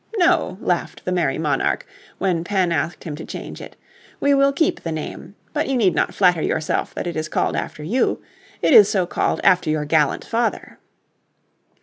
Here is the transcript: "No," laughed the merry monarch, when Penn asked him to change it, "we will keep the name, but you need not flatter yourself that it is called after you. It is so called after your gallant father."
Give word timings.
"No," 0.17 0.57
laughed 0.61 1.05
the 1.05 1.11
merry 1.11 1.37
monarch, 1.37 1.85
when 2.17 2.43
Penn 2.43 2.71
asked 2.71 3.03
him 3.03 3.15
to 3.17 3.23
change 3.23 3.61
it, 3.61 3.75
"we 4.19 4.33
will 4.33 4.51
keep 4.51 4.81
the 4.81 4.91
name, 4.91 5.35
but 5.53 5.69
you 5.69 5.77
need 5.77 5.93
not 5.93 6.15
flatter 6.15 6.41
yourself 6.41 6.95
that 6.95 7.05
it 7.05 7.15
is 7.15 7.29
called 7.29 7.55
after 7.55 7.83
you. 7.83 8.19
It 8.63 8.73
is 8.73 8.89
so 8.89 9.05
called 9.05 9.39
after 9.43 9.69
your 9.69 9.85
gallant 9.85 10.25
father." 10.25 10.79